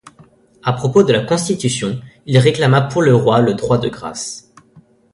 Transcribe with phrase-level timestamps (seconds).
[0.63, 4.51] À propos de la Constitution, il réclama pour le roi le droit de grâce.